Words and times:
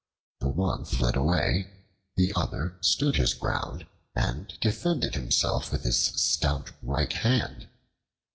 The 0.39 0.47
one 0.49 0.83
fled 0.85 1.15
away; 1.15 1.67
the 2.15 2.33
other 2.35 2.75
stood 2.81 3.17
his 3.17 3.35
ground 3.35 3.85
and 4.15 4.51
defended 4.59 5.13
himself 5.13 5.71
with 5.71 5.83
his 5.83 5.95
stout 6.05 6.71
right 6.81 7.13
hand. 7.13 7.67